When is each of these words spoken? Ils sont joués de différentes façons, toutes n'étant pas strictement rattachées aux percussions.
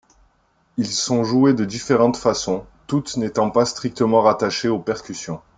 Ils 0.77 0.89
sont 0.91 1.23
joués 1.23 1.53
de 1.53 1.63
différentes 1.63 2.17
façons, 2.17 2.65
toutes 2.87 3.17
n'étant 3.17 3.51
pas 3.51 3.65
strictement 3.65 4.23
rattachées 4.23 4.67
aux 4.67 4.79
percussions. 4.79 5.43